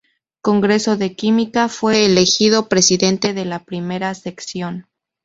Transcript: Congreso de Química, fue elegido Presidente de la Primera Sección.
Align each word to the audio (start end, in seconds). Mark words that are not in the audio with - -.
Congreso 0.41 0.97
de 0.97 1.15
Química, 1.15 1.69
fue 1.69 2.07
elegido 2.07 2.69
Presidente 2.69 3.35
de 3.35 3.45
la 3.45 3.63
Primera 3.63 4.15
Sección. 4.15 4.87